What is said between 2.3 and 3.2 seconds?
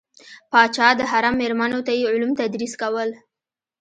تدریس کول.